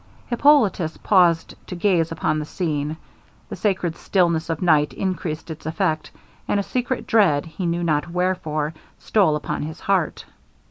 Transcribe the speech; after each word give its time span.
Hippolitus 0.29 0.97
paused 0.97 1.53
to 1.67 1.75
gaze 1.75 2.11
upon 2.11 2.39
the 2.39 2.45
scene; 2.45 2.97
the 3.49 3.55
sacred 3.55 3.95
stillness 3.95 4.49
of 4.49 4.59
night 4.59 4.93
increased 4.93 5.51
its 5.51 5.67
effect, 5.67 6.09
and 6.47 6.59
a 6.59 6.63
secret 6.63 7.05
dread, 7.05 7.45
he 7.45 7.67
knew 7.67 7.83
not 7.83 8.09
wherefore, 8.09 8.73
stole 8.97 9.35
upon 9.35 9.61
his 9.61 9.81
heart. 9.81 10.25